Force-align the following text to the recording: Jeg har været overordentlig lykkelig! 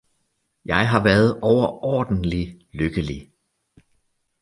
Jeg 0.65 0.89
har 0.89 1.03
været 1.03 1.39
overordentlig 1.41 2.65
lykkelig! 2.71 3.31